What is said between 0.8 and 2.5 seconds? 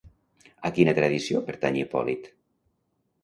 tradició pertany Hipòlit?